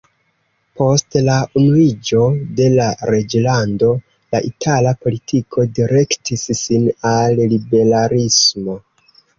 Post 0.79 1.17
la 1.27 1.35
unuiĝo 1.59 2.21
de 2.61 2.71
la 2.79 2.87
Reĝlando 3.11 3.93
la 3.99 4.43
itala 4.51 4.97
politiko 5.05 5.69
direktis 5.79 6.51
sin 6.65 6.91
al 7.15 7.43
liberalismo. 7.57 8.83